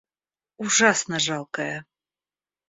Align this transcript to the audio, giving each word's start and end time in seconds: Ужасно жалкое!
Ужасно 0.63 1.19
жалкое! 1.27 1.69